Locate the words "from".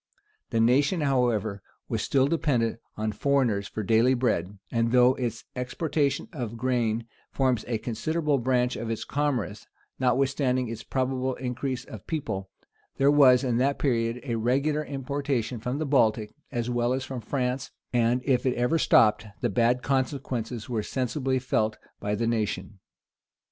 15.59-15.77, 17.05-17.21